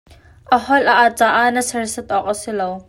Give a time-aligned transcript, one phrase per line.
[0.55, 2.69] A holh a aat caah na serhset awk a si lo.